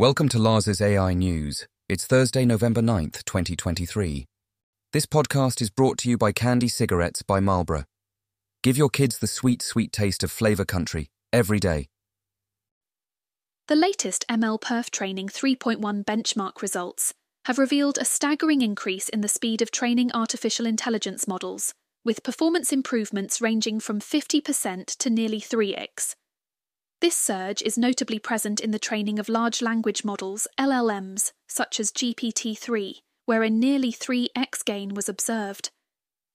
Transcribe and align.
Welcome 0.00 0.30
to 0.30 0.38
Lars's 0.38 0.80
AI 0.80 1.12
News. 1.12 1.66
It's 1.86 2.06
Thursday, 2.06 2.46
November 2.46 2.80
9th, 2.80 3.22
2023. 3.26 4.24
This 4.94 5.04
podcast 5.04 5.60
is 5.60 5.68
brought 5.68 5.98
to 5.98 6.08
you 6.08 6.16
by 6.16 6.32
Candy 6.32 6.68
Cigarettes 6.68 7.20
by 7.20 7.38
Marlboro. 7.38 7.84
Give 8.62 8.78
your 8.78 8.88
kids 8.88 9.18
the 9.18 9.26
sweet, 9.26 9.60
sweet 9.60 9.92
taste 9.92 10.24
of 10.24 10.30
flavor 10.30 10.64
country 10.64 11.10
every 11.34 11.60
day. 11.60 11.88
The 13.68 13.76
latest 13.76 14.24
MLPerf 14.30 14.88
Training 14.88 15.28
3.1 15.28 16.02
benchmark 16.06 16.62
results 16.62 17.12
have 17.44 17.58
revealed 17.58 17.98
a 17.98 18.06
staggering 18.06 18.62
increase 18.62 19.10
in 19.10 19.20
the 19.20 19.28
speed 19.28 19.60
of 19.60 19.70
training 19.70 20.10
artificial 20.14 20.64
intelligence 20.64 21.28
models, 21.28 21.74
with 22.06 22.22
performance 22.22 22.72
improvements 22.72 23.42
ranging 23.42 23.80
from 23.80 24.00
50% 24.00 24.96
to 24.96 25.10
nearly 25.10 25.42
3x. 25.42 26.14
This 27.00 27.16
surge 27.16 27.62
is 27.62 27.78
notably 27.78 28.18
present 28.18 28.60
in 28.60 28.72
the 28.72 28.78
training 28.78 29.18
of 29.18 29.30
large 29.30 29.62
language 29.62 30.04
models, 30.04 30.46
LLMs, 30.58 31.32
such 31.48 31.80
as 31.80 31.90
GPT 31.90 32.56
3, 32.58 33.00
where 33.24 33.42
a 33.42 33.48
nearly 33.48 33.90
3x 33.90 34.62
gain 34.66 34.92
was 34.92 35.08
observed. 35.08 35.70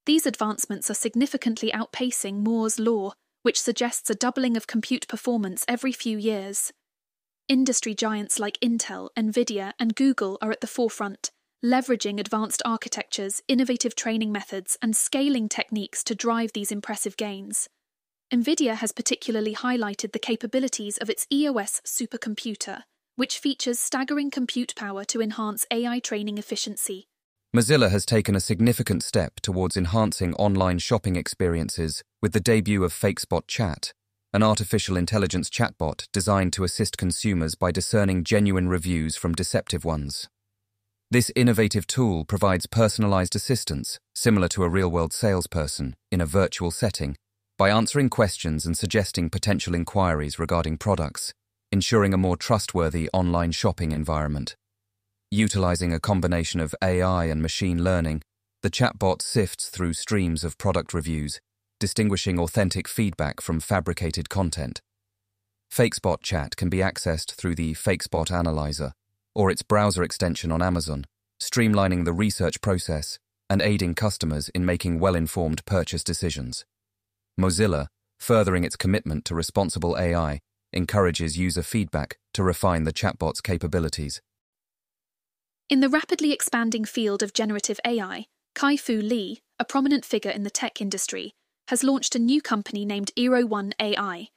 These 0.08 0.26
advancements 0.26 0.90
are 0.90 0.96
significantly 0.96 1.72
outpacing 1.72 2.44
Moore's 2.44 2.80
law, 2.80 3.12
which 3.44 3.62
suggests 3.62 4.10
a 4.10 4.16
doubling 4.16 4.58
of 4.58 4.66
compute 4.66 5.08
performance 5.08 5.66
every 5.68 5.92
few 5.92 6.18
years. 6.18 6.74
Industry 7.48 7.94
giants 7.94 8.40
like 8.40 8.60
Intel, 8.60 9.10
Nvidia, 9.16 9.74
and 9.78 9.96
Google 9.96 10.40
are 10.42 10.52
at 10.52 10.62
the 10.62 10.68
forefront, 10.68 11.30
leveraging 11.64 12.20
advanced 12.20 12.64
architectures, 12.66 13.44
innovative 13.48 13.96
training 13.96 14.32
methods, 14.32 14.80
and 14.82 14.96
scaling 14.96 15.48
techniques 15.48 16.04
to 16.06 16.16
drive 16.16 16.54
these 16.54 16.72
impressive 16.72 17.18
gains. 17.18 17.70
NVIDIA 18.36 18.76
has 18.76 18.92
particularly 18.92 19.56
highlighted 19.56 20.12
the 20.12 20.20
capabilities 20.20 20.98
of 20.98 21.10
its 21.10 21.26
EOS 21.32 21.80
supercomputer, 21.86 22.82
which 23.16 23.40
features 23.40 23.80
staggering 23.80 24.30
compute 24.30 24.76
power 24.76 25.06
to 25.06 25.22
enhance 25.22 25.66
AI 25.72 26.00
training 26.00 26.38
efficiency. 26.38 27.08
Mozilla 27.56 27.90
has 27.90 28.06
taken 28.06 28.36
a 28.36 28.42
significant 28.42 29.04
step 29.04 29.36
towards 29.40 29.78
enhancing 29.78 30.34
online 30.34 30.80
shopping 30.80 31.16
experiences 31.16 32.04
with 32.22 32.34
the 32.34 32.42
debut 32.42 32.84
of 32.84 32.92
FakeSpot 32.92 33.48
Chat, 33.48 33.94
an 34.34 34.44
artificial 34.44 34.98
intelligence 34.98 35.50
chatbot 35.50 36.06
designed 36.12 36.52
to 36.52 36.66
assist 36.66 36.98
consumers 36.98 37.56
by 37.56 37.72
discerning 37.72 38.26
genuine 38.26 38.68
reviews 38.68 39.16
from 39.16 39.32
deceptive 39.32 39.86
ones. 39.86 40.28
This 41.10 41.32
innovative 41.38 41.88
tool 41.88 42.26
provides 42.26 42.68
personalized 42.68 43.34
assistance, 43.34 43.98
similar 44.14 44.50
to 44.50 44.64
a 44.66 44.70
real 44.70 44.92
world 44.92 45.14
salesperson, 45.14 45.96
in 46.12 46.20
a 46.20 46.26
virtual 46.26 46.70
setting 46.70 47.16
by 47.58 47.70
answering 47.70 48.10
questions 48.10 48.66
and 48.66 48.78
suggesting 48.78 49.30
potential 49.30 49.74
inquiries 49.74 50.38
regarding 50.38 50.78
products, 50.78 51.34
ensuring 51.72 52.14
a 52.14 52.18
more 52.18 52.36
trustworthy 52.36 53.10
online 53.14 53.52
shopping 53.52 53.94
environment. 53.94 54.58
Utilizing 55.32 55.94
a 55.94 56.00
combination 56.00 56.60
of 56.60 56.76
AI 56.84 57.26
and 57.26 57.42
machine 57.42 57.82
learning, 57.82 58.22
the 58.62 58.70
chatbot 58.70 59.22
sifts 59.22 59.70
through 59.70 59.94
streams 59.94 60.44
of 60.44 60.58
product 60.58 60.94
reviews, 60.94 61.40
distinguishing 61.80 62.40
authentic 62.40 62.90
feedback 62.90 63.40
from 63.40 63.62
fabricated 63.62 64.30
content. 64.30 64.82
FakeSpot 65.72 66.22
Chat 66.22 66.58
can 66.58 66.70
be 66.70 66.78
accessed 66.80 67.36
through 67.36 67.56
the 67.56 67.74
FakeSpot 67.74 68.32
Analyzer 68.32 68.92
or 69.34 69.50
its 69.50 69.62
browser 69.62 70.04
extension 70.04 70.52
on 70.52 70.62
Amazon, 70.62 71.06
streamlining 71.42 72.06
the 72.06 72.14
research 72.14 72.60
process 72.62 73.18
and 73.50 73.62
aiding 73.62 73.94
customers 73.94 74.50
in 74.50 74.66
making 74.66 75.00
well 75.00 75.16
informed 75.16 75.64
purchase 75.66 76.04
decisions. 76.04 76.66
Mozilla, 77.40 77.88
furthering 78.18 78.64
its 78.64 78.78
commitment 78.78 79.26
to 79.26 79.36
responsible 79.36 79.98
AI, 79.98 80.40
encourages 80.72 81.38
user 81.38 81.64
feedback 81.64 82.18
to 82.34 82.44
refine 82.44 82.84
the 82.84 82.94
chatbot's 82.94 83.42
capabilities. 83.42 84.22
In 85.70 85.80
the 85.80 85.90
rapidly 85.90 86.32
expanding 86.32 86.86
field 86.86 87.22
of 87.24 87.34
generative 87.34 87.80
AI, 87.86 88.26
Kai 88.54 88.78
Fu 88.78 89.02
Lee, 89.02 89.42
a 89.60 89.66
prominent 89.66 90.06
figure 90.06 90.32
in 90.32 90.44
the 90.44 90.50
tech 90.50 90.80
industry, 90.80 91.34
has 91.68 91.84
launched 91.84 92.16
a 92.16 92.20
new 92.20 92.42
company 92.42 92.86
named 92.86 93.12
Eero1 93.18 93.74
AI, 93.80 94.28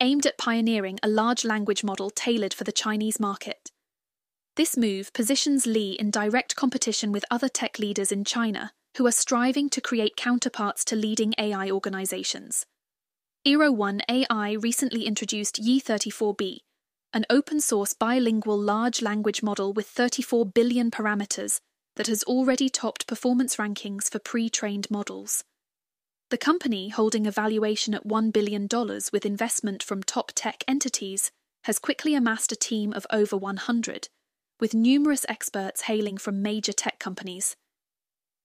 aimed 0.00 0.26
at 0.26 0.38
pioneering 0.38 0.98
a 1.02 1.08
large 1.08 1.44
language 1.44 1.82
model 1.82 2.10
tailored 2.10 2.54
for 2.54 2.64
the 2.64 2.72
Chinese 2.72 3.18
market. 3.18 3.70
This 4.56 4.76
move 4.76 5.12
positions 5.12 5.66
Lee 5.66 5.92
in 5.92 6.10
direct 6.10 6.54
competition 6.54 7.10
with 7.10 7.24
other 7.30 7.48
tech 7.48 7.78
leaders 7.78 8.12
in 8.12 8.24
China 8.24 8.72
who 8.96 9.06
are 9.06 9.12
striving 9.12 9.68
to 9.70 9.80
create 9.80 10.16
counterparts 10.16 10.84
to 10.84 10.96
leading 10.96 11.34
AI 11.38 11.70
organizations. 11.70 12.66
Eero1 13.46 14.00
AI 14.08 14.52
recently 14.52 15.04
introduced 15.04 15.62
Yi34B, 15.62 16.58
an 17.12 17.26
open 17.28 17.60
source 17.60 17.92
bilingual 17.92 18.58
large 18.58 19.02
language 19.02 19.42
model 19.42 19.72
with 19.72 19.86
34 19.86 20.46
billion 20.46 20.90
parameters 20.90 21.60
that 21.96 22.06
has 22.06 22.22
already 22.24 22.68
topped 22.68 23.06
performance 23.06 23.56
rankings 23.56 24.10
for 24.10 24.18
pre 24.18 24.48
trained 24.48 24.90
models. 24.90 25.44
The 26.30 26.38
company, 26.38 26.88
holding 26.88 27.26
a 27.26 27.30
valuation 27.30 27.94
at 27.94 28.06
$1 28.06 28.32
billion 28.32 28.66
with 29.12 29.26
investment 29.26 29.82
from 29.82 30.02
top 30.02 30.32
tech 30.34 30.64
entities, 30.66 31.30
has 31.64 31.78
quickly 31.78 32.14
amassed 32.14 32.50
a 32.50 32.56
team 32.56 32.92
of 32.92 33.06
over 33.10 33.36
100, 33.36 34.08
with 34.58 34.74
numerous 34.74 35.24
experts 35.28 35.82
hailing 35.82 36.16
from 36.16 36.42
major 36.42 36.72
tech 36.72 36.98
companies. 36.98 37.56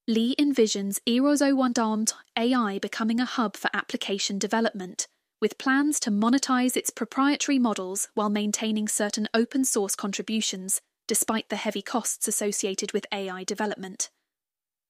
Lee 0.10 0.36
envisions 0.40 0.98
Eero1 1.06 2.14
AI 2.36 2.80
becoming 2.80 3.20
a 3.20 3.26
hub 3.26 3.56
for 3.56 3.70
application 3.76 4.40
development, 4.40 5.08
with 5.40 5.60
plans 5.60 6.00
to 6.00 6.10
monetize 6.10 6.76
its 6.76 6.90
proprietary 6.90 7.60
models 7.60 8.08
while 8.16 8.32
maintaining 8.32 8.88
certain 8.88 9.28
open 9.36 9.64
source 9.64 9.96
contributions, 9.96 10.82
despite 11.08 11.50
the 11.50 11.58
heavy 11.58 11.84
costs 11.84 12.28
associated 12.28 12.92
with 12.92 13.06
AI 13.12 13.44
development. 13.44 14.10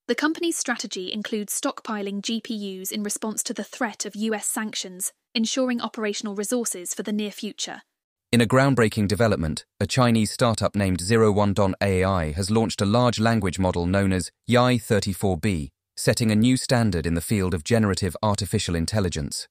The 0.07 0.15
company's 0.15 0.55
strategy 0.55 1.11
includes 1.11 1.59
stockpiling 1.59 2.21
GPUs 2.21 2.89
in 2.89 3.03
response 3.03 3.43
to 3.43 3.53
the 3.53 3.65
threat 3.65 4.05
of 4.05 4.15
US 4.15 4.45
sanctions, 4.45 5.11
ensuring 5.35 5.81
operational 5.81 6.33
resources 6.33 6.93
for 6.93 7.03
the 7.03 7.11
near 7.11 7.31
future. 7.31 7.81
In 8.31 8.41
a 8.41 8.45
groundbreaking 8.45 9.07
development, 9.07 9.65
a 9.79 9.87
Chinese 9.87 10.29
startup 10.29 10.75
named 10.75 10.99
01don 10.99 11.73
AI 11.81 12.31
has 12.33 12.51
launched 12.51 12.79
a 12.79 12.85
large 12.85 13.19
language 13.19 13.57
model 13.57 13.87
known 13.87 14.13
as 14.13 14.29
Yi34B, 14.47 15.69
setting 15.97 16.29
a 16.29 16.35
new 16.35 16.55
standard 16.55 17.07
in 17.07 17.15
the 17.15 17.21
field 17.21 17.55
of 17.55 17.63
generative 17.63 18.15
artificial 18.21 18.75
intelligence. 18.75 19.47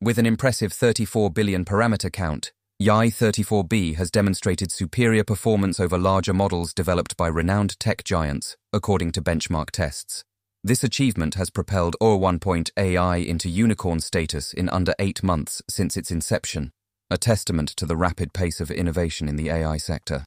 With 0.00 0.16
an 0.16 0.24
impressive 0.24 0.72
34 0.72 1.28
billion 1.30 1.66
parameter 1.66 2.10
count, 2.10 2.52
Yi34B 2.80 3.96
has 3.96 4.10
demonstrated 4.10 4.72
superior 4.72 5.22
performance 5.22 5.78
over 5.78 5.98
larger 5.98 6.32
models 6.32 6.72
developed 6.72 7.18
by 7.18 7.26
renowned 7.26 7.78
tech 7.78 8.02
giants, 8.02 8.56
according 8.72 9.12
to 9.12 9.20
benchmark 9.20 9.70
tests. 9.72 10.24
This 10.64 10.82
achievement 10.82 11.34
has 11.34 11.50
propelled 11.50 11.96
Eero1.ai 12.00 13.16
into 13.18 13.50
unicorn 13.50 14.00
status 14.00 14.54
in 14.54 14.70
under 14.70 14.94
eight 14.98 15.22
months 15.22 15.60
since 15.68 15.98
its 15.98 16.10
inception 16.10 16.72
a 17.10 17.18
testament 17.18 17.68
to 17.76 17.86
the 17.86 17.96
rapid 17.96 18.32
pace 18.32 18.60
of 18.60 18.70
innovation 18.70 19.28
in 19.28 19.36
the 19.36 19.50
AI 19.50 19.76
sector. 19.76 20.24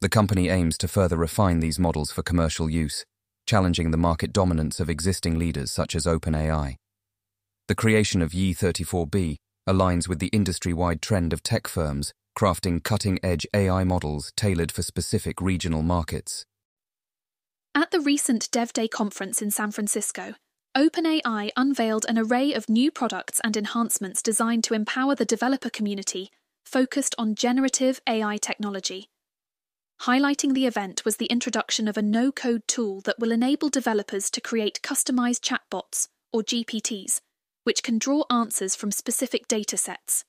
The 0.00 0.08
company 0.08 0.48
aims 0.48 0.76
to 0.78 0.88
further 0.88 1.16
refine 1.16 1.60
these 1.60 1.78
models 1.78 2.10
for 2.10 2.22
commercial 2.22 2.68
use, 2.68 3.04
challenging 3.46 3.90
the 3.90 3.96
market 3.96 4.32
dominance 4.32 4.80
of 4.80 4.90
existing 4.90 5.38
leaders 5.38 5.70
such 5.70 5.94
as 5.94 6.06
OpenAI. 6.06 6.76
The 7.68 7.74
creation 7.74 8.20
of 8.22 8.32
Yi34B 8.32 9.36
aligns 9.68 10.08
with 10.08 10.18
the 10.18 10.28
industry 10.28 10.72
wide 10.72 11.00
trend 11.00 11.32
of 11.32 11.42
tech 11.42 11.68
firms 11.68 12.12
crafting 12.36 12.82
cutting 12.82 13.18
edge 13.22 13.46
AI 13.54 13.84
models 13.84 14.32
tailored 14.36 14.72
for 14.72 14.82
specific 14.82 15.40
regional 15.40 15.82
markets. 15.82 16.44
At 17.74 17.90
the 17.90 18.00
recent 18.00 18.50
DevDay 18.50 18.90
conference 18.90 19.40
in 19.40 19.50
San 19.50 19.70
Francisco, 19.70 20.34
OpenAI 20.74 21.50
unveiled 21.54 22.06
an 22.08 22.18
array 22.18 22.54
of 22.54 22.70
new 22.70 22.90
products 22.90 23.42
and 23.44 23.58
enhancements 23.58 24.22
designed 24.22 24.64
to 24.64 24.72
empower 24.72 25.14
the 25.14 25.26
developer 25.26 25.68
community 25.68 26.30
focused 26.64 27.14
on 27.18 27.34
generative 27.34 28.00
AI 28.08 28.38
technology. 28.38 29.10
Highlighting 30.02 30.54
the 30.54 30.64
event 30.64 31.04
was 31.04 31.18
the 31.18 31.26
introduction 31.26 31.88
of 31.88 31.98
a 31.98 32.02
no 32.02 32.32
code 32.32 32.62
tool 32.66 33.02
that 33.02 33.18
will 33.18 33.32
enable 33.32 33.68
developers 33.68 34.30
to 34.30 34.40
create 34.40 34.80
customized 34.82 35.40
chatbots, 35.40 36.08
or 36.32 36.42
GPTs, 36.42 37.20
which 37.64 37.82
can 37.82 37.98
draw 37.98 38.24
answers 38.30 38.74
from 38.74 38.90
specific 38.90 39.48
datasets. 39.48 40.24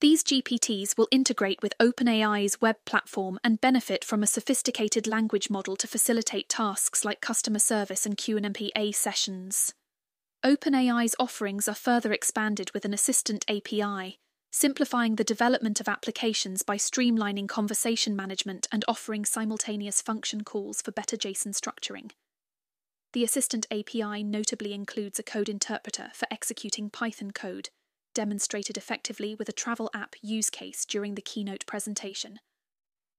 These 0.00 0.22
GPTs 0.22 0.96
will 0.96 1.08
integrate 1.10 1.60
with 1.60 1.74
OpenAI's 1.80 2.60
web 2.60 2.76
platform 2.84 3.40
and 3.42 3.60
benefit 3.60 4.04
from 4.04 4.22
a 4.22 4.28
sophisticated 4.28 5.08
language 5.08 5.50
model 5.50 5.74
to 5.74 5.88
facilitate 5.88 6.48
tasks 6.48 7.04
like 7.04 7.20
customer 7.20 7.58
service 7.58 8.06
and 8.06 8.16
Q&A 8.16 8.92
sessions. 8.92 9.74
OpenAI's 10.44 11.16
offerings 11.18 11.66
are 11.66 11.74
further 11.74 12.12
expanded 12.12 12.70
with 12.72 12.84
an 12.84 12.94
assistant 12.94 13.44
API, 13.50 14.20
simplifying 14.52 15.16
the 15.16 15.24
development 15.24 15.80
of 15.80 15.88
applications 15.88 16.62
by 16.62 16.76
streamlining 16.76 17.48
conversation 17.48 18.14
management 18.14 18.68
and 18.70 18.84
offering 18.86 19.24
simultaneous 19.24 20.00
function 20.00 20.44
calls 20.44 20.80
for 20.80 20.92
better 20.92 21.16
JSON 21.16 21.60
structuring. 21.60 22.12
The 23.14 23.24
Assistant 23.24 23.66
API 23.72 24.22
notably 24.22 24.74
includes 24.74 25.18
a 25.18 25.24
code 25.24 25.48
interpreter 25.48 26.12
for 26.14 26.28
executing 26.30 26.88
Python 26.88 27.32
code 27.32 27.70
demonstrated 28.14 28.76
effectively 28.76 29.34
with 29.34 29.48
a 29.48 29.52
travel 29.52 29.90
app 29.94 30.16
use 30.22 30.50
case 30.50 30.84
during 30.84 31.14
the 31.14 31.22
keynote 31.22 31.64
presentation. 31.66 32.40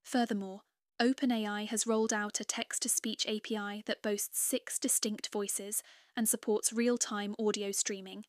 Furthermore, 0.04 0.62
OpenAI 1.02 1.68
has 1.68 1.88
rolled 1.88 2.12
out 2.12 2.40
a 2.40 2.44
text 2.44 2.82
to 2.82 2.90
speech 2.90 3.26
API 3.26 3.84
that 3.86 4.02
boasts 4.02 4.40
six 4.40 4.78
distinct 4.78 5.30
voices 5.32 5.82
and 6.16 6.28
supports 6.28 6.74
real 6.74 6.98
time 6.98 7.36
audio 7.40 7.72
streaming. 7.72 8.26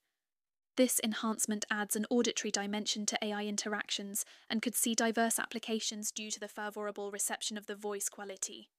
This 0.76 1.00
enhancement 1.02 1.64
adds 1.70 1.96
an 1.96 2.06
auditory 2.10 2.52
dimension 2.52 3.06
to 3.06 3.18
AI 3.22 3.44
interactions 3.44 4.24
and 4.48 4.62
could 4.62 4.76
see 4.76 4.94
diverse 4.94 5.38
applications 5.38 6.12
due 6.12 6.30
to 6.30 6.38
the 6.38 6.48
favourable 6.48 7.10
reception 7.10 7.58
of 7.58 7.66
the 7.66 7.74
voice 7.74 8.08
quality. 8.08 8.70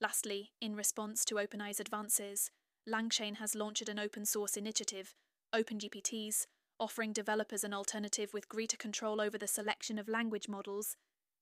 Lastly, 0.00 0.50
in 0.60 0.74
response 0.74 1.24
to 1.26 1.36
OpenAI's 1.36 1.78
advances, 1.78 2.50
Langchain 2.88 3.36
has 3.36 3.54
launched 3.54 3.88
an 3.88 4.00
open 4.00 4.26
source 4.26 4.56
initiative, 4.56 5.14
OpenGPTs, 5.54 6.46
offering 6.78 7.12
developers 7.12 7.64
an 7.64 7.74
alternative 7.74 8.32
with 8.34 8.48
greater 8.48 8.76
control 8.76 9.20
over 9.20 9.38
the 9.38 9.46
selection 9.46 9.98
of 9.98 10.08
language 10.08 10.48
models 10.48 10.96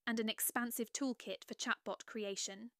and 0.05 0.19
an 0.19 0.29
expansive 0.29 0.91
toolkit 0.93 1.43
for 1.47 1.53
chatbot 1.53 2.05
creation. 2.05 2.71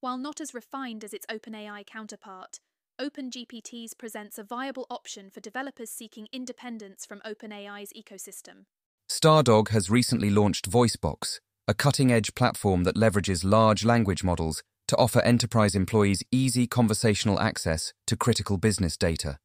While 0.00 0.18
not 0.18 0.40
as 0.40 0.54
refined 0.54 1.04
as 1.04 1.12
its 1.12 1.26
OpenAI 1.26 1.86
counterpart, 1.86 2.58
OpenGPTs 3.00 3.96
presents 3.96 4.38
a 4.38 4.44
viable 4.44 4.86
option 4.90 5.30
for 5.30 5.40
developers 5.40 5.90
seeking 5.90 6.28
independence 6.32 7.06
from 7.06 7.20
OpenAI's 7.20 7.92
ecosystem. 7.92 8.66
Stardog 9.08 9.68
has 9.68 9.90
recently 9.90 10.30
launched 10.30 10.70
VoiceBox, 10.70 11.38
a 11.68 11.74
cutting 11.74 12.12
edge 12.12 12.34
platform 12.34 12.84
that 12.84 12.96
leverages 12.96 13.44
large 13.44 13.84
language 13.84 14.24
models 14.24 14.62
to 14.88 14.96
offer 14.96 15.20
enterprise 15.20 15.74
employees 15.74 16.22
easy 16.30 16.66
conversational 16.66 17.40
access 17.40 17.92
to 18.06 18.16
critical 18.16 18.58
business 18.58 18.96
data. 18.96 19.38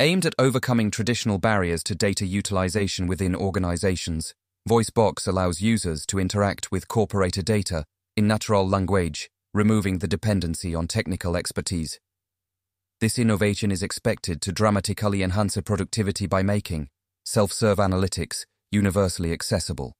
Aimed 0.00 0.24
at 0.24 0.34
overcoming 0.38 0.90
traditional 0.90 1.36
barriers 1.36 1.84
to 1.84 1.94
data 1.94 2.24
utilization 2.24 3.06
within 3.06 3.36
organizations, 3.36 4.34
VoiceBox 4.66 5.28
allows 5.28 5.60
users 5.60 6.06
to 6.06 6.18
interact 6.18 6.72
with 6.72 6.88
corporate 6.88 7.44
data 7.44 7.84
in 8.16 8.26
natural 8.26 8.66
language, 8.66 9.28
removing 9.52 9.98
the 9.98 10.08
dependency 10.08 10.74
on 10.74 10.86
technical 10.86 11.36
expertise. 11.36 12.00
This 13.02 13.18
innovation 13.18 13.70
is 13.70 13.82
expected 13.82 14.40
to 14.40 14.52
dramatically 14.52 15.22
enhance 15.22 15.58
productivity 15.62 16.26
by 16.26 16.42
making 16.42 16.88
self-serve 17.26 17.76
analytics 17.76 18.46
universally 18.72 19.34
accessible, 19.34 19.92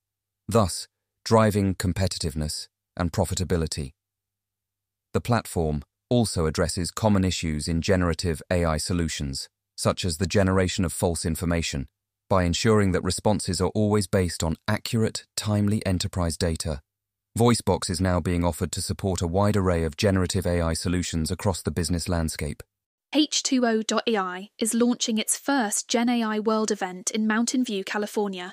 thus 0.48 0.88
driving 1.26 1.74
competitiveness 1.74 2.68
and 2.96 3.12
profitability. 3.12 3.90
The 5.12 5.20
platform 5.20 5.82
also 6.08 6.46
addresses 6.46 6.90
common 6.90 7.22
issues 7.22 7.68
in 7.68 7.82
generative 7.82 8.40
AI 8.50 8.78
solutions, 8.78 9.50
such 9.80 10.04
as 10.04 10.18
the 10.18 10.26
generation 10.26 10.84
of 10.84 10.92
false 10.92 11.24
information, 11.24 11.88
by 12.28 12.44
ensuring 12.44 12.92
that 12.92 13.02
responses 13.02 13.62
are 13.62 13.70
always 13.74 14.06
based 14.06 14.44
on 14.44 14.56
accurate, 14.68 15.24
timely 15.36 15.84
enterprise 15.86 16.36
data. 16.36 16.82
VoiceBox 17.38 17.88
is 17.88 18.00
now 18.00 18.20
being 18.20 18.44
offered 18.44 18.72
to 18.72 18.82
support 18.82 19.22
a 19.22 19.26
wide 19.26 19.56
array 19.56 19.84
of 19.84 19.96
generative 19.96 20.46
AI 20.46 20.74
solutions 20.74 21.30
across 21.30 21.62
the 21.62 21.70
business 21.70 22.10
landscape. 22.10 22.62
H2O.ai 23.14 24.50
is 24.58 24.74
launching 24.74 25.16
its 25.16 25.38
first 25.38 25.88
GenAI 25.88 26.44
World 26.44 26.70
event 26.70 27.10
in 27.10 27.26
Mountain 27.26 27.64
View, 27.64 27.82
California, 27.82 28.52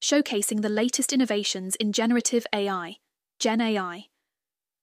showcasing 0.00 0.62
the 0.62 0.68
latest 0.68 1.12
innovations 1.12 1.74
in 1.76 1.92
generative 1.92 2.46
AI, 2.54 2.98
GenAI. 3.40 4.04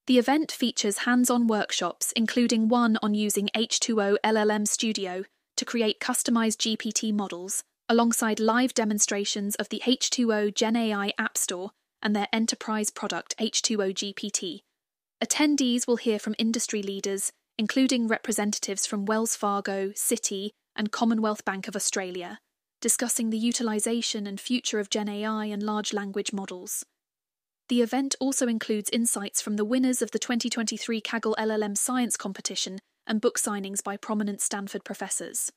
The 0.06 0.20
event 0.20 0.52
features 0.52 1.00
hands 1.00 1.30
on 1.30 1.48
workshops, 1.48 2.12
including 2.16 2.68
one 2.68 2.98
on 3.02 3.14
using 3.14 3.50
H2O 3.56 4.18
LLM 4.24 4.68
Studio 4.68 5.24
to 5.58 5.66
create 5.66 6.00
customized 6.00 6.58
GPT 6.58 7.14
models, 7.14 7.64
alongside 7.90 8.40
live 8.40 8.74
demonstrations 8.74 9.56
of 9.56 9.70
the 9.70 9.82
H2O 9.86 10.54
GenAI 10.54 11.12
App 11.18 11.38
Store 11.38 11.72
and 12.02 12.16
their 12.16 12.28
enterprise 12.32 12.90
product 12.90 13.36
H2O 13.38 13.94
GPT. 13.94 14.62
Attendees 15.24 15.88
will 15.88 15.96
hear 15.98 16.20
from 16.20 16.36
industry 16.38 16.82
leaders, 16.84 17.32
including 17.58 18.08
representatives 18.08 18.86
from 18.86 19.06
Wells 19.06 19.36
Fargo, 19.36 19.90
Citi, 19.90 20.52
and 20.76 20.92
Commonwealth 20.92 21.44
Bank 21.44 21.68
of 21.68 21.76
Australia, 21.76 22.40
discussing 22.82 23.32
the 23.32 23.38
utilisation 23.38 24.28
and 24.28 24.40
future 24.40 24.80
of 24.80 24.90
GenAI 24.90 25.52
and 25.52 25.64
large 25.64 25.92
language 25.92 26.32
models. 26.32 26.86
The 27.70 27.82
event 27.82 28.16
also 28.20 28.48
includes 28.48 28.92
insights 28.92 29.42
from 29.42 29.56
the 29.56 29.66
winners 29.66 30.02
of 30.02 30.12
the 30.12 30.20
2023 30.20 31.02
Kaggle 31.02 31.36
LLM 31.36 31.78
Science 31.78 32.16
Competition 32.16 32.80
and 33.08 33.22
book 33.22 33.40
signings 33.40 33.84
by 33.84 33.98
prominent 33.98 34.42
Stanford 34.42 34.84
professors. 34.84 35.52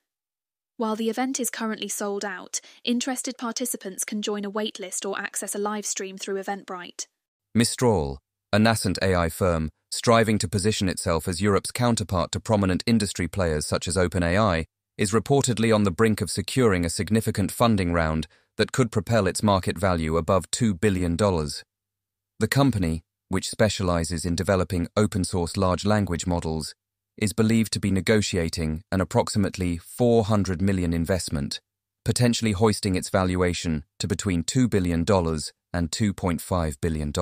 While 0.77 0.97
the 0.97 1.11
event 1.11 1.39
is 1.39 1.51
currently 1.51 1.89
sold 1.89 2.25
out, 2.25 2.61
interested 2.85 3.37
participants 3.37 4.05
can 4.05 4.23
join 4.23 4.45
a 4.45 4.51
waitlist 4.51 5.09
or 5.09 5.19
access 5.19 5.55
a 5.55 5.59
live 5.59 5.85
stream 5.85 6.17
through 6.17 6.41
Eventbrite. 6.43 7.07
Mistral, 7.55 8.19
a 8.53 8.59
nascent 8.59 8.99
AI 9.03 9.29
firm 9.29 9.71
striving 9.91 10.39
to 10.39 10.49
position 10.49 10.89
itself 10.89 11.27
as 11.27 11.41
Europe's 11.41 11.73
counterpart 11.73 12.31
to 12.33 12.41
prominent 12.41 12.83
industry 12.87 13.27
players 13.27 13.67
such 13.67 13.89
as 13.89 13.97
OpenAI, 13.97 14.65
is 14.97 15.13
reportedly 15.13 15.75
on 15.75 15.85
the 15.85 15.91
brink 15.91 16.21
of 16.21 16.31
securing 16.31 16.85
a 16.85 16.91
significant 16.91 17.51
funding 17.51 17.93
round 17.93 18.27
that 18.57 18.73
could 18.73 18.93
propel 18.93 19.27
its 19.27 19.43
market 19.43 19.79
value 19.79 20.17
above 20.17 20.51
$2 20.51 20.79
billion. 20.79 21.17
The 21.17 22.49
company, 22.49 23.03
which 23.29 23.49
specializes 23.49 24.25
in 24.25 24.37
developing 24.37 24.89
open 24.97 25.25
source 25.25 25.57
large 25.57 25.85
language 25.85 26.27
models, 26.27 26.75
is 27.21 27.35
believed 27.35 27.73
to 27.75 27.79
be 27.79 27.91
negotiating 27.91 28.83
an 28.91 29.01
approximately 29.01 29.77
400 29.77 30.63
million 30.63 30.95
investment, 30.95 31.61
potentially 32.05 32.53
hoisting 32.53 32.97
its 32.97 33.11
valuation 33.11 33.85
to 33.99 34.09
between 34.09 34.43
$2 34.43 34.71
billion 34.71 35.01
and 35.01 35.91
$2.5 35.91 36.81
billion. 36.81 37.13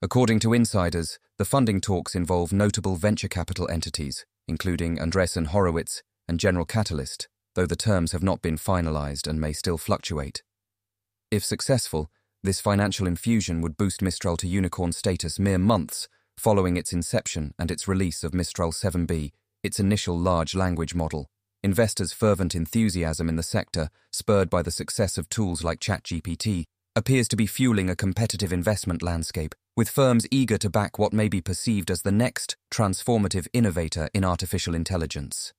According 0.00 0.40
to 0.40 0.54
insiders, 0.54 1.18
the 1.36 1.44
funding 1.44 1.80
talks 1.80 2.14
involve 2.14 2.52
notable 2.52 2.96
venture 2.96 3.28
capital 3.28 3.68
entities, 3.68 4.24
including 4.48 4.96
Andreessen 4.96 5.48
Horowitz 5.48 6.02
and 6.26 6.40
General 6.40 6.64
Catalyst, 6.64 7.28
though 7.54 7.66
the 7.66 7.76
terms 7.76 8.12
have 8.12 8.22
not 8.22 8.40
been 8.40 8.56
finalized 8.56 9.26
and 9.26 9.38
may 9.38 9.52
still 9.52 9.76
fluctuate. 9.76 10.42
If 11.30 11.44
successful, 11.44 12.10
this 12.42 12.60
financial 12.60 13.06
infusion 13.06 13.60
would 13.60 13.76
boost 13.76 14.02
Mistral 14.02 14.38
to 14.38 14.48
unicorn 14.48 14.92
status 14.92 15.38
mere 15.38 15.58
months 15.58 16.08
following 16.36 16.76
its 16.76 16.92
inception 16.92 17.54
and 17.58 17.70
its 17.70 17.88
release 17.88 18.24
of 18.24 18.34
Mistral 18.34 18.72
7b, 18.72 19.32
its 19.62 19.78
initial 19.78 20.18
large 20.18 20.54
language 20.54 20.94
model. 20.94 21.28
Investors' 21.62 22.12
fervent 22.12 22.54
enthusiasm 22.54 23.28
in 23.28 23.36
the 23.36 23.42
sector, 23.42 23.88
spurred 24.12 24.50
by 24.50 24.62
the 24.62 24.70
success 24.70 25.16
of 25.16 25.28
tools 25.28 25.62
like 25.62 25.78
ChatGPT, 25.78 26.64
appears 26.96 27.28
to 27.28 27.36
be 27.36 27.46
fueling 27.46 27.88
a 27.88 27.96
competitive 27.96 28.52
investment 28.52 29.02
landscape 29.02 29.54
with 29.76 29.88
firms 29.88 30.26
eager 30.30 30.58
to 30.58 30.68
back 30.68 30.98
what 30.98 31.12
may 31.12 31.28
be 31.28 31.40
perceived 31.40 31.90
as 31.90 32.02
the 32.02 32.12
next 32.12 32.56
transformative 32.70 33.46
innovator 33.52 34.10
in 34.12 34.24
artificial 34.24 34.74
intelligence. 34.74 35.52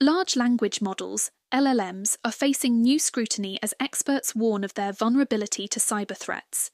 Large 0.00 0.36
language 0.36 0.80
models, 0.80 1.32
LLMs, 1.52 2.18
are 2.24 2.30
facing 2.30 2.80
new 2.80 3.00
scrutiny 3.00 3.58
as 3.62 3.74
experts 3.80 4.34
warn 4.34 4.62
of 4.62 4.74
their 4.74 4.92
vulnerability 4.92 5.66
to 5.66 5.80
cyber 5.80 6.16
threats. 6.16 6.70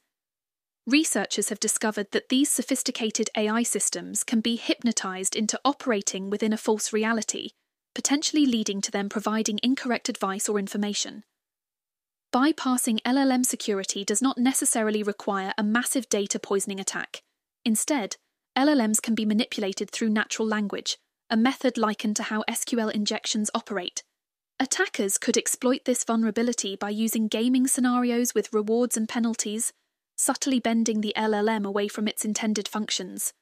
Researchers 0.87 1.49
have 1.49 1.59
discovered 1.59 2.11
that 2.11 2.29
these 2.29 2.51
sophisticated 2.51 3.31
AI 3.35 3.63
systems 3.63 4.23
can 4.23 4.39
be 4.39 4.55
hypnotized 4.55 5.35
into 5.35 5.59
operating 5.65 6.29
within 6.29 6.53
a 6.53 6.57
false 6.57 6.93
reality, 6.93 7.49
potentially 7.95 8.45
leading 8.45 8.81
to 8.81 8.91
them 8.91 9.09
providing 9.09 9.59
incorrect 9.63 10.09
advice 10.09 10.47
or 10.47 10.59
information. 10.59 11.23
Bypassing 12.31 12.99
LLM 13.01 13.43
security 13.45 14.03
does 14.05 14.21
not 14.21 14.37
necessarily 14.37 15.01
require 15.01 15.53
a 15.57 15.63
massive 15.63 16.07
data 16.07 16.37
poisoning 16.37 16.79
attack. 16.79 17.23
Instead, 17.63 18.17
LLMs 18.55 19.01
can 19.01 19.15
be 19.15 19.25
manipulated 19.25 19.89
through 19.89 20.09
natural 20.09 20.47
language, 20.47 20.97
a 21.31 21.37
method 21.37 21.79
likened 21.79 22.15
to 22.17 22.23
how 22.23 22.43
SQL 22.47 22.91
injections 22.91 23.49
operate. 23.55 24.03
Attackers 24.59 25.17
could 25.17 25.35
exploit 25.35 25.85
this 25.85 26.03
vulnerability 26.03 26.75
by 26.75 26.91
using 26.91 27.27
gaming 27.27 27.65
scenarios 27.65 28.35
with 28.35 28.53
rewards 28.53 28.95
and 28.95 29.09
penalties, 29.09 29.73
subtly 30.15 30.59
bending 30.59 31.01
the 31.01 31.13
LLM 31.17 31.65
away 31.65 31.87
from 31.87 32.07
its 32.07 32.25
intended 32.25 32.67
functions. 32.67 33.33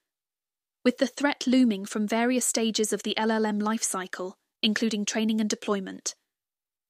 With 0.84 0.98
the 0.98 1.08
threat 1.08 1.46
looming 1.48 1.86
from 1.86 2.08
various 2.08 2.46
stages 2.46 2.92
of 2.92 3.04
the 3.04 3.16
LLM 3.18 3.62
lifecycle, 3.62 4.34
including 4.62 5.06
training 5.06 5.40
and 5.40 5.50
deployment, 5.50 6.16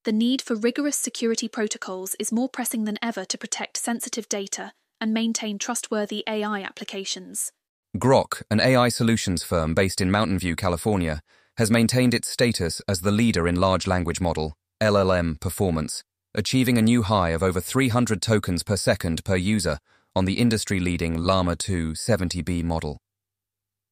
the 0.04 0.12
need 0.12 0.42
for 0.42 0.56
rigorous 0.56 0.98
security 0.98 1.48
protocols 1.48 2.14
is 2.20 2.32
more 2.32 2.50
pressing 2.50 2.84
than 2.84 3.00
ever 3.02 3.24
to 3.24 3.38
protect 3.38 3.78
sensitive 3.78 4.28
data 4.28 4.74
and 5.00 5.14
maintain 5.14 5.58
trustworthy 5.58 6.26
AI 6.28 6.62
applications. 6.62 7.54
Groq, 7.98 8.42
an 8.52 8.60
AI 8.60 8.90
solutions 8.90 9.44
firm 9.44 9.74
based 9.74 10.02
in 10.02 10.12
Mountain 10.12 10.40
View, 10.40 10.58
California, 10.58 11.22
has 11.58 11.72
maintained 11.72 12.14
its 12.14 12.28
status 12.28 12.82
as 12.88 13.02
the 13.02 13.12
leader 13.12 13.48
in 13.48 13.56
large 13.56 13.88
language 13.88 14.20
model 14.20 14.56
LLM 14.82 15.40
performance, 15.40 16.04
achieving 16.36 16.78
a 16.78 16.82
new 16.82 17.04
high 17.04 17.30
of 17.30 17.44
over 17.44 17.62
300 17.62 18.22
tokens 18.22 18.64
per 18.64 18.76
second 18.76 19.24
per 19.24 19.36
user 19.36 19.80
on 20.16 20.26
the 20.26 20.40
industry-leading 20.40 21.18
Llama 21.18 21.56
2 21.56 21.94
70B 21.94 22.64
model. 22.64 22.98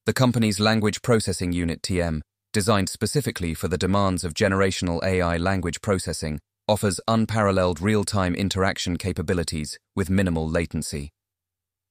The 0.06 0.14
company's 0.14 0.60
language 0.60 1.02
processing 1.02 1.52
unit 1.52 1.82
TM 1.82 2.22
designed 2.54 2.90
specifically 2.90 3.54
for 3.54 3.68
the 3.68 3.78
demands 3.78 4.24
of 4.24 4.34
generational 4.34 5.04
AI 5.04 5.38
language 5.38 5.82
processing, 5.82 6.40
offers 6.68 7.00
unparalleled 7.08 7.82
real-time 7.82 8.36
interaction 8.36 8.98
capabilities 8.98 9.78
with 9.96 10.10
minimal 10.10 10.48
latency. 10.48 11.10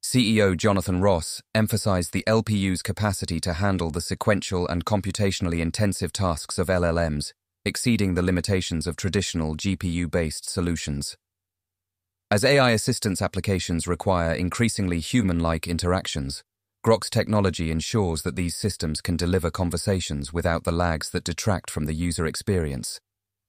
CEO 0.03 0.57
Jonathan 0.57 1.01
Ross 1.01 1.43
emphasized 1.55 2.13
the 2.13 2.25
LPU's 2.27 2.83
capacity 2.83 3.41
to 3.41 3.55
handle 3.55 3.91
the 3.91 4.01
sequential 4.01 4.67
and 4.67 4.85
computationally 4.85 5.61
intensive 5.61 6.13
tasks 6.13 6.59
of 6.59 6.69
LLMs, 6.69 7.33
exceeding 7.65 8.15
the 8.15 8.23
limitations 8.23 8.87
of 8.87 8.97
traditional 8.97 9.57
GPU-based 9.57 10.49
solutions. 10.49 11.17
As 12.31 12.45
AI 12.45 12.71
assistance 12.71 13.21
applications 13.21 13.87
require 13.87 14.33
increasingly 14.33 15.01
human-like 15.01 15.67
interactions, 15.67 16.43
Groq's 16.87 17.11
technology 17.11 17.71
ensures 17.71 18.23
that 18.23 18.37
these 18.37 18.57
systems 18.57 19.03
can 19.03 19.17
deliver 19.17 19.51
conversations 19.51 20.33
without 20.33 20.65
the 20.65 20.73
lags 20.73 21.11
that 21.11 21.25
detract 21.25 21.71
from 21.71 21.85
the 21.85 21.93
user 21.93 22.25
experience. 22.25 23.01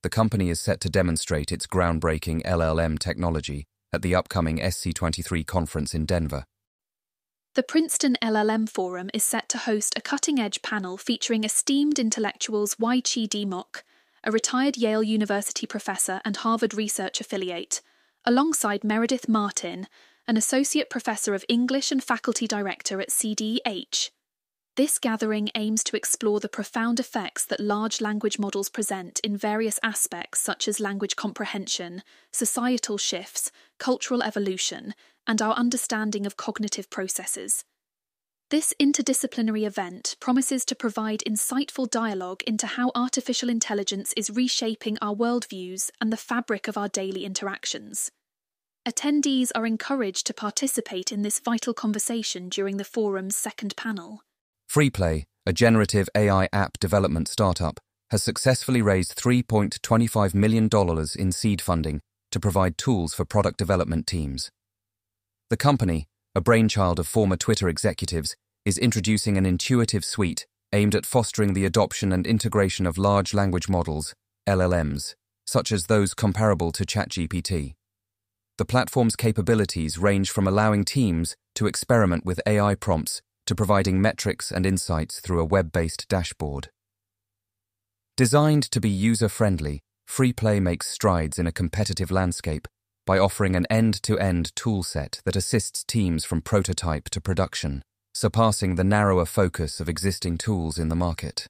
The 0.04 0.10
company 0.10 0.50
is 0.50 0.60
set 0.60 0.82
to 0.82 0.90
demonstrate 0.90 1.52
its 1.52 1.68
groundbreaking 1.68 2.44
LLM 2.44 3.00
technology 3.00 3.66
at 3.94 4.02
the 4.02 4.16
upcoming 4.16 4.58
SC23 4.58 5.46
conference 5.46 5.94
in 5.94 6.06
Denver. 6.06 6.44
The 7.54 7.64
Princeton 7.64 8.18
LLM 8.22 8.68
Forum 8.68 9.10
is 9.14 9.24
set 9.24 9.48
to 9.50 9.58
host 9.60 9.94
a 9.96 10.02
cutting 10.02 10.40
edge 10.40 10.62
panel 10.62 10.98
featuring 10.98 11.44
esteemed 11.44 12.00
intellectuals 12.00 12.78
Wai 12.80 13.00
Chee 13.00 13.28
Dimock, 13.28 13.84
a 14.24 14.32
retired 14.32 14.78
Yale 14.78 15.04
University 15.04 15.66
professor 15.66 16.22
and 16.24 16.38
Harvard 16.38 16.74
Research 16.74 17.20
affiliate, 17.20 17.82
alongside 18.26 18.84
Meredith 18.84 19.28
Martin, 19.28 19.88
an 20.28 20.38
associate 20.38 20.90
professor 20.90 21.34
of 21.34 21.46
English 21.50 21.92
and 21.92 22.04
faculty 22.04 22.48
director 22.48 23.02
at 23.02 23.10
CDH. 23.10 24.12
This 24.78 25.00
gathering 25.00 25.50
aims 25.56 25.84
to 25.86 25.98
explore 25.98 26.40
the 26.40 26.48
profound 26.48 27.00
effects 27.00 27.44
that 27.46 27.60
large 27.60 28.00
language 28.00 28.40
models 28.40 28.70
present 28.70 29.20
in 29.22 29.36
various 29.36 29.80
aspects 29.84 30.40
such 30.40 30.68
as 30.68 30.80
language 30.80 31.18
comprehension, 31.18 32.04
societal 32.32 32.98
shifts, 32.98 33.52
cultural 33.80 34.24
evolution, 34.24 34.94
and 35.28 35.42
our 35.42 35.54
understanding 35.56 36.26
of 36.26 36.38
cognitive 36.38 36.90
processes. 36.90 37.66
This 38.52 38.74
interdisciplinary 38.82 39.66
event 39.66 40.18
promises 40.20 40.66
to 40.66 40.76
provide 40.76 41.24
insightful 41.26 41.90
dialogue 41.90 42.44
into 42.46 42.68
how 42.68 42.92
artificial 42.94 43.48
intelligence 43.48 44.14
is 44.18 44.30
reshaping 44.30 44.98
our 45.02 45.16
worldviews 45.16 45.90
and 46.02 46.12
the 46.12 46.18
fabric 46.18 46.68
of 46.68 46.78
our 46.78 46.90
daily 46.90 47.24
interactions. 47.24 48.12
Attendees 48.86 49.52
are 49.56 49.66
encouraged 49.66 50.28
to 50.28 50.34
participate 50.34 51.14
in 51.14 51.22
this 51.22 51.40
vital 51.40 51.74
conversation 51.74 52.50
during 52.50 52.76
the 52.76 52.84
forum's 52.84 53.38
second 53.38 53.74
panel. 53.78 54.20
Freeplay, 54.70 55.24
a 55.46 55.54
generative 55.54 56.10
AI 56.14 56.50
app 56.52 56.78
development 56.78 57.30
startup, 57.30 57.80
has 58.10 58.22
successfully 58.22 58.82
raised 58.82 59.18
$3.25 59.18 60.34
million 60.34 60.70
in 61.18 61.32
seed 61.32 61.62
funding 61.62 62.02
to 62.32 62.40
provide 62.42 62.78
tools 62.78 63.14
for 63.14 63.24
product 63.24 63.58
development 63.58 64.08
teams. 64.08 64.50
The 65.50 65.56
company, 65.56 66.10
a 66.34 66.42
brainchild 66.42 66.98
of 66.98 67.08
former 67.08 67.36
Twitter 67.36 67.68
executives, 67.68 68.38
is 68.64 68.78
introducing 68.78 69.38
an 69.38 69.46
intuitive 69.46 70.06
suite 70.06 70.46
aimed 70.72 70.96
at 70.96 71.06
fostering 71.06 71.54
the 71.54 71.66
adoption 71.66 72.14
and 72.14 72.26
integration 72.26 72.86
of 72.86 72.98
large 72.98 73.34
language 73.34 73.68
models, 73.68 74.14
LLMs, 74.48 75.16
such 75.46 75.74
as 75.74 75.88
those 75.88 76.14
comparable 76.14 76.72
to 76.72 76.86
ChatGPT. 76.86 77.74
The 78.58 78.66
platform's 78.66 79.18
capabilities 79.18 79.98
range 79.98 80.30
from 80.30 80.48
allowing 80.48 80.86
teams 80.86 81.36
to 81.56 81.68
experiment 81.68 82.26
with 82.26 82.40
AI 82.46 82.76
prompts 82.76 83.22
to 83.48 83.56
providing 83.56 84.02
metrics 84.02 84.52
and 84.52 84.66
insights 84.66 85.20
through 85.20 85.42
a 85.42 85.46
web 85.46 85.74
based 85.74 86.08
dashboard. 86.08 86.70
Designed 88.16 88.64
to 88.72 88.80
be 88.80 88.90
user 88.90 89.28
friendly, 89.28 89.82
FreePlay 90.08 90.62
makes 90.62 90.88
strides 90.88 91.38
in 91.40 91.48
a 91.48 91.52
competitive 91.52 92.12
landscape 92.12 92.68
by 93.06 93.18
offering 93.18 93.56
an 93.56 93.66
end-to-end 93.70 94.54
toolset 94.56 95.22
that 95.24 95.36
assists 95.36 95.84
teams 95.84 96.26
from 96.26 96.42
prototype 96.42 97.10
to 97.10 97.22
production, 97.22 97.82
surpassing 98.14 98.76
the 98.76 98.84
narrower 98.84 99.26
focus 99.26 99.80
of 99.80 99.90
existing 99.90 100.38
tools 100.38 100.78
in 100.78 100.90
the 100.90 100.96
market. 100.96 101.48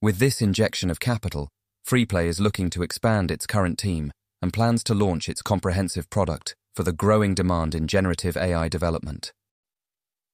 With 0.00 0.18
this 0.18 0.40
injection 0.40 0.90
of 0.90 1.00
capital, 1.00 1.48
Freeplay 1.86 2.26
is 2.26 2.40
looking 2.40 2.70
to 2.70 2.82
expand 2.82 3.30
its 3.30 3.46
current 3.46 3.78
team 3.78 4.12
and 4.40 4.52
plans 4.52 4.84
to 4.84 4.94
launch 4.94 5.28
its 5.28 5.42
comprehensive 5.42 6.08
product 6.10 6.54
for 6.74 6.82
the 6.82 6.92
growing 6.92 7.34
demand 7.34 7.74
in 7.74 7.88
generative 7.88 8.36
AI 8.36 8.68
development. 8.68 9.32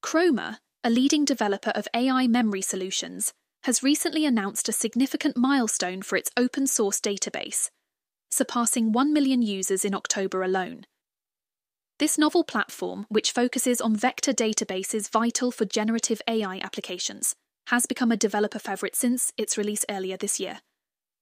Chroma, 0.04 0.58
a 0.82 0.90
leading 0.90 1.24
developer 1.24 1.70
of 1.70 1.88
AI 1.94 2.26
memory 2.26 2.60
solutions, 2.60 3.32
has 3.62 3.82
recently 3.82 4.26
announced 4.26 4.68
a 4.68 4.72
significant 4.72 5.38
milestone 5.38 6.02
for 6.02 6.16
its 6.16 6.30
open 6.36 6.66
source 6.66 7.00
database, 7.00 7.70
surpassing 8.30 8.92
1 8.92 9.12
million 9.12 9.42
users 9.42 9.84
in 9.84 9.94
October 9.94 10.42
alone. 10.42 10.86
This 11.98 12.18
novel 12.18 12.42
platform, 12.42 13.06
which 13.08 13.30
focuses 13.30 13.80
on 13.80 13.94
vector 13.94 14.32
databases 14.32 15.10
vital 15.10 15.52
for 15.52 15.64
generative 15.64 16.20
AI 16.26 16.58
applications, 16.58 17.36
has 17.68 17.86
become 17.86 18.10
a 18.10 18.16
developer 18.16 18.58
favorite 18.58 18.96
since 18.96 19.32
its 19.38 19.56
release 19.56 19.84
earlier 19.88 20.16
this 20.16 20.40
year, 20.40 20.60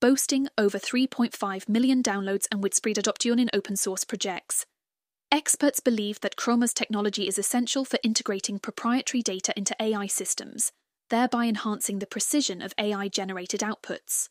boasting 0.01 0.49
over 0.57 0.79
3.5 0.79 1.69
million 1.69 2.03
downloads 2.03 2.47
and 2.51 2.63
widespread 2.63 2.99
adoption 2.99 3.39
in 3.39 3.51
open 3.53 3.77
source 3.77 4.05
projects. 4.05 4.65
Experts 5.31 5.81
believe 5.81 6.21
that 6.21 6.37
Chroma's 6.37 6.75
technology 6.75 7.29
is 7.29 7.39
essential 7.39 7.85
for 7.85 7.99
integrating 8.03 8.59
proprietary 8.59 9.23
data 9.23 9.53
into 9.57 9.77
AI 9.81 10.07
systems, 10.07 10.73
thereby 11.11 11.47
enhancing 11.47 12.01
the 12.01 12.07
precision 12.07 12.61
of 12.61 12.75
AI 12.79 13.09
generated 13.09 13.61
outputs. 13.61 14.29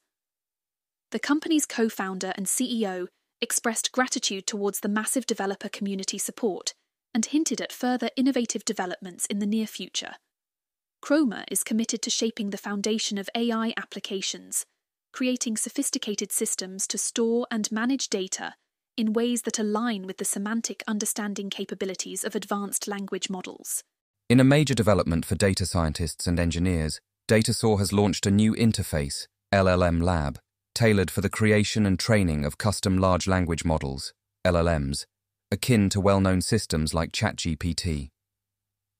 The 1.11 1.19
company's 1.19 1.65
co 1.65 1.89
founder 1.89 2.33
and 2.35 2.45
CEO 2.45 3.07
expressed 3.41 3.91
gratitude 3.91 4.47
towards 4.47 4.79
the 4.79 4.89
massive 4.89 5.25
developer 5.25 5.67
community 5.67 6.17
support 6.17 6.73
and 7.13 7.25
hinted 7.25 7.59
at 7.59 7.73
further 7.73 8.09
innovative 8.15 8.63
developments 8.63 9.25
in 9.25 9.39
the 9.39 9.45
near 9.45 9.67
future. 9.67 10.13
Chroma 11.03 11.43
is 11.51 11.63
committed 11.63 12.01
to 12.03 12.09
shaping 12.09 12.51
the 12.51 12.57
foundation 12.57 13.17
of 13.17 13.29
AI 13.35 13.73
applications, 13.75 14.65
creating 15.11 15.57
sophisticated 15.57 16.31
systems 16.31 16.87
to 16.87 16.97
store 16.97 17.45
and 17.51 17.71
manage 17.71 18.07
data 18.07 18.53
in 18.95 19.11
ways 19.11 19.41
that 19.41 19.59
align 19.59 20.05
with 20.05 20.17
the 20.17 20.25
semantic 20.25 20.83
understanding 20.87 21.49
capabilities 21.49 22.23
of 22.23 22.35
advanced 22.35 22.87
language 22.87 23.29
models. 23.29 23.83
In 24.29 24.39
a 24.39 24.45
major 24.45 24.73
development 24.73 25.25
for 25.25 25.35
data 25.35 25.65
scientists 25.65 26.27
and 26.27 26.39
engineers, 26.39 27.01
Datasaur 27.27 27.79
has 27.79 27.91
launched 27.91 28.25
a 28.25 28.31
new 28.31 28.53
interface, 28.53 29.25
LLM 29.53 30.01
Lab, 30.01 30.39
tailored 30.73 31.11
for 31.11 31.21
the 31.21 31.29
creation 31.29 31.85
and 31.85 31.99
training 31.99 32.45
of 32.45 32.57
custom 32.57 32.97
large 32.97 33.27
language 33.27 33.65
models, 33.65 34.13
LLMs, 34.45 35.05
akin 35.51 35.89
to 35.89 35.99
well 35.99 36.21
known 36.21 36.41
systems 36.41 36.93
like 36.93 37.11
ChatGPT. 37.11 38.09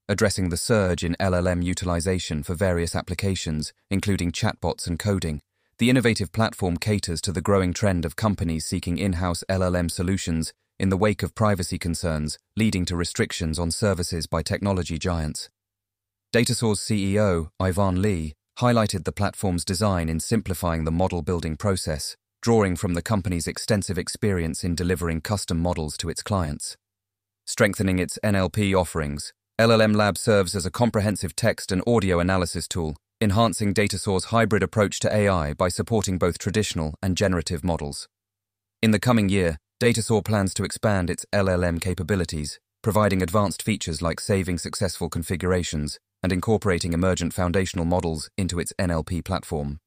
Addressing 0.08 0.50
the 0.50 0.56
surge 0.56 1.04
in 1.04 1.16
LLM 1.18 1.64
utilization 1.64 2.42
for 2.42 2.54
various 2.54 2.94
applications, 2.94 3.72
including 3.90 4.32
chatbots 4.32 4.86
and 4.86 4.98
coding, 4.98 5.40
the 5.78 5.88
innovative 5.88 6.32
platform 6.32 6.76
caters 6.76 7.20
to 7.22 7.32
the 7.32 7.40
growing 7.40 7.72
trend 7.72 8.04
of 8.04 8.16
companies 8.16 8.66
seeking 8.66 8.98
in 8.98 9.14
house 9.14 9.42
LLM 9.48 9.90
solutions 9.90 10.52
in 10.78 10.90
the 10.90 10.96
wake 10.96 11.22
of 11.22 11.34
privacy 11.34 11.78
concerns 11.78 12.38
leading 12.56 12.84
to 12.84 12.96
restrictions 12.96 13.58
on 13.58 13.70
services 13.70 14.26
by 14.26 14.42
technology 14.42 14.98
giants. 14.98 15.48
Datasaur's 16.34 16.80
CEO, 16.80 17.50
Ivan 17.60 18.02
Lee, 18.02 18.34
highlighted 18.58 19.04
the 19.04 19.12
platform's 19.12 19.64
design 19.64 20.08
in 20.08 20.20
simplifying 20.20 20.84
the 20.84 20.90
model 20.90 21.22
building 21.22 21.56
process, 21.56 22.16
drawing 22.42 22.76
from 22.76 22.94
the 22.94 23.02
company's 23.02 23.46
extensive 23.46 23.98
experience 23.98 24.64
in 24.64 24.74
delivering 24.74 25.20
custom 25.20 25.58
models 25.58 25.96
to 25.96 26.08
its 26.08 26.22
clients. 26.22 26.76
Strengthening 27.46 27.98
its 27.98 28.18
NLP 28.22 28.74
offerings, 28.74 29.32
LLM 29.60 29.94
Lab 29.96 30.18
serves 30.18 30.54
as 30.54 30.66
a 30.66 30.70
comprehensive 30.70 31.34
text 31.34 31.72
and 31.72 31.82
audio 31.86 32.20
analysis 32.20 32.68
tool, 32.68 32.96
enhancing 33.20 33.72
Datasaur's 33.72 34.26
hybrid 34.26 34.62
approach 34.62 34.98
to 35.00 35.14
AI 35.14 35.54
by 35.54 35.68
supporting 35.68 36.18
both 36.18 36.38
traditional 36.38 36.94
and 37.02 37.16
generative 37.16 37.64
models. 37.64 38.08
In 38.82 38.90
the 38.90 39.00
coming 39.00 39.28
year, 39.28 39.58
Datasaw 39.80 40.24
plans 40.24 40.54
to 40.54 40.64
expand 40.64 41.10
its 41.10 41.26
LLM 41.32 41.80
capabilities, 41.80 42.58
providing 42.82 43.22
advanced 43.22 43.62
features 43.62 44.02
like 44.02 44.20
saving 44.20 44.58
successful 44.58 45.08
configurations 45.08 45.98
and 46.22 46.32
incorporating 46.32 46.92
emergent 46.92 47.32
foundational 47.32 47.84
models 47.84 48.30
into 48.38 48.58
its 48.58 48.72
NLP 48.78 49.24
platform. 49.24 49.78